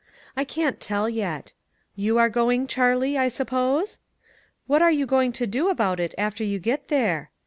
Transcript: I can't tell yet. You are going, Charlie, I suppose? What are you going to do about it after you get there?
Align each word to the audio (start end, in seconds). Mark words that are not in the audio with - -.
I 0.35 0.45
can't 0.45 0.79
tell 0.81 1.07
yet. 1.07 1.53
You 1.95 2.17
are 2.17 2.27
going, 2.27 2.65
Charlie, 2.65 3.19
I 3.19 3.27
suppose? 3.27 3.99
What 4.65 4.81
are 4.81 4.89
you 4.91 5.05
going 5.05 5.31
to 5.33 5.45
do 5.45 5.69
about 5.69 5.99
it 5.99 6.15
after 6.17 6.43
you 6.43 6.57
get 6.57 6.87
there? 6.87 7.29